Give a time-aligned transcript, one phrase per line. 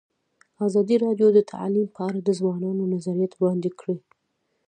[0.67, 3.97] ازادي راډیو د تعلیم په اړه د ځوانانو نظریات وړاندې کړي.